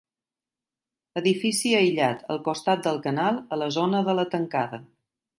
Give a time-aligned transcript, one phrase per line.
[1.19, 4.81] Edifici aïllat, al costat del canal a la zona de la Tancada.